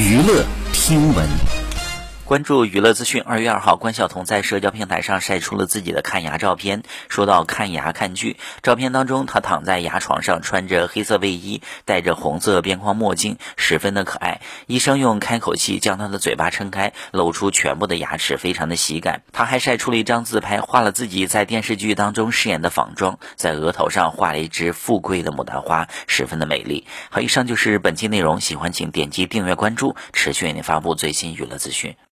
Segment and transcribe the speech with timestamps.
[0.00, 1.59] 娱乐听闻。
[2.30, 3.20] 关注娱乐资讯。
[3.22, 6.84] 二月二号，关晓彤在社交平台上晒出了自己的看牙照片。
[7.08, 14.42] 说到看牙看剧，照片当中她躺在牙床上，穿着黑色卫衣，戴着红色边框墨镜，十分的可爱。
[14.68, 19.22] 医生用开口器将她的嘴巴撑开，露出全部的牙齿，非常的喜感。
[19.32, 26.86] 她还晒出了一张自拍，画了自己在电视剧当中饰演的仿妆，在额头上画了一只富贵的牡丹花，十分的美丽。
[27.10, 31.96] 好，以上就是本期内容，喜欢请点击订阅关注，持续为您发布最新娱乐资讯。